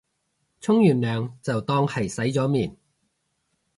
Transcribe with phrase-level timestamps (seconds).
[0.61, 2.75] 沖完涼就當係洗咗面